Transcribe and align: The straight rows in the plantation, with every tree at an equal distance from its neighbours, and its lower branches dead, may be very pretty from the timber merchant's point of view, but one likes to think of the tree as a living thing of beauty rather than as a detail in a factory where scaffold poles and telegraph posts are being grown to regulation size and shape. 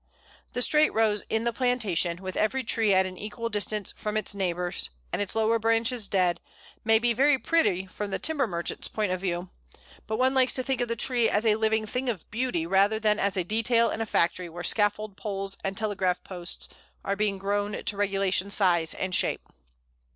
The 0.53 0.63
straight 0.63 0.91
rows 0.95 1.23
in 1.29 1.43
the 1.43 1.53
plantation, 1.53 2.23
with 2.23 2.35
every 2.35 2.63
tree 2.63 2.91
at 2.91 3.05
an 3.05 3.19
equal 3.19 3.49
distance 3.49 3.91
from 3.95 4.17
its 4.17 4.33
neighbours, 4.33 4.89
and 5.13 5.21
its 5.21 5.35
lower 5.35 5.59
branches 5.59 6.09
dead, 6.09 6.41
may 6.83 6.97
be 6.97 7.13
very 7.13 7.37
pretty 7.37 7.85
from 7.85 8.09
the 8.09 8.17
timber 8.17 8.47
merchant's 8.47 8.87
point 8.87 9.11
of 9.11 9.21
view, 9.21 9.51
but 10.07 10.17
one 10.17 10.33
likes 10.33 10.55
to 10.55 10.63
think 10.63 10.81
of 10.81 10.87
the 10.87 10.95
tree 10.95 11.29
as 11.29 11.45
a 11.45 11.53
living 11.53 11.85
thing 11.85 12.09
of 12.09 12.27
beauty 12.31 12.65
rather 12.65 12.99
than 12.99 13.19
as 13.19 13.37
a 13.37 13.43
detail 13.43 13.91
in 13.91 14.01
a 14.01 14.07
factory 14.07 14.49
where 14.49 14.63
scaffold 14.63 15.17
poles 15.17 15.55
and 15.63 15.77
telegraph 15.77 16.23
posts 16.23 16.67
are 17.05 17.15
being 17.15 17.37
grown 17.37 17.83
to 17.83 17.95
regulation 17.95 18.49
size 18.49 18.95
and 18.95 19.13
shape. 19.13 19.49